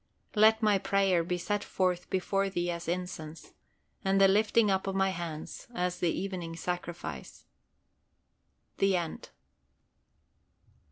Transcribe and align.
"LET 0.33 0.63
MY 0.63 0.79
PRAYER 0.79 1.23
BE 1.23 1.37
SET 1.37 1.63
FORTH 1.63 2.09
BEFORE 2.09 2.49
THEE 2.49 2.71
AS 2.71 2.87
INCENSE: 2.87 3.53
AND 4.03 4.19
THE 4.19 4.27
LIFTING 4.27 4.71
UP 4.71 4.87
OF 4.87 4.95
MY 4.95 5.09
HANDS 5.09 5.67
AS 5.75 5.99
THE 5.99 6.09
EVENING 6.21 6.55
SACRIFICE." 6.55 7.45
THE 8.79 8.95
END. 8.97 9.29